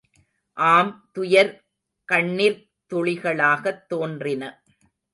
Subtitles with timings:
[0.57, 1.51] ஆம் துயர்
[2.09, 4.43] கண்ணிர்த் துளிகளாகத் தோன்றின.